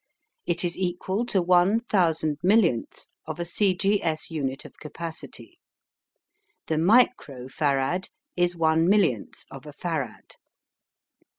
[0.47, 3.75] It is equal to one thousand millionth of a C.
[3.75, 4.01] G.
[4.01, 4.31] S.
[4.31, 5.59] unit of capacity.
[6.65, 10.37] The micro farad is one millionth of a Farad.